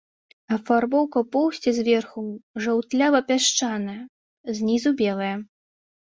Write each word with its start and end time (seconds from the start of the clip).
Афарбоўка 0.55 1.19
поўсці 1.33 1.73
зверху 1.79 2.23
жаўтлява-пясчаная, 2.65 3.99
знізу 4.61 4.89
белая. 5.03 5.29